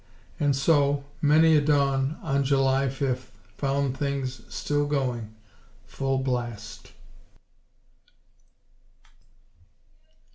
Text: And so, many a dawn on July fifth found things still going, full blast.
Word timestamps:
And 0.39 0.55
so, 0.55 1.03
many 1.21 1.55
a 1.55 1.61
dawn 1.61 2.17
on 2.23 2.43
July 2.43 2.89
fifth 2.89 3.31
found 3.59 3.95
things 3.95 4.41
still 4.51 4.87
going, 4.87 5.35
full 5.85 6.17
blast. 6.17 6.93